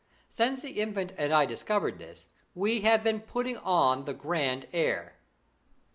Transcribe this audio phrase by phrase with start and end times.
[0.29, 5.17] Since the Infant and I discovered this we have been putting on the grand air.